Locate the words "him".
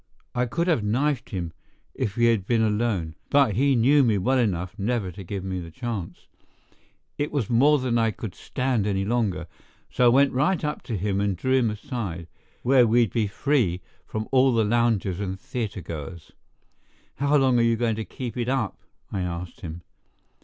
1.29-1.53, 10.97-11.21, 11.59-11.69, 19.61-19.83